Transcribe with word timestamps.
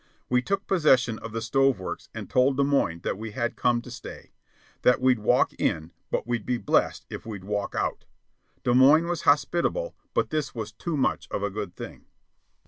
We 0.29 0.41
took 0.41 0.65
possession 0.65 1.19
of 1.19 1.31
the 1.31 1.43
stove 1.43 1.79
works 1.79 2.09
and 2.11 2.27
told 2.27 2.57
Des 2.57 2.63
Moines 2.63 3.01
that 3.03 3.19
we 3.19 3.33
had 3.33 3.55
come 3.55 3.83
to 3.83 3.91
stay 3.91 4.31
that 4.81 4.99
we'd 4.99 5.19
walked 5.19 5.53
in, 5.59 5.91
but 6.09 6.25
we'd 6.25 6.43
be 6.43 6.57
blessed 6.57 7.05
if 7.11 7.23
we'd 7.23 7.43
walk 7.43 7.75
out. 7.75 8.05
Des 8.63 8.73
Moines 8.73 9.05
was 9.07 9.21
hospitable, 9.29 9.95
but 10.15 10.31
this 10.31 10.55
was 10.55 10.71
too 10.71 10.97
much 10.97 11.27
of 11.29 11.43
a 11.43 11.51
good 11.51 11.75
thing. 11.75 12.05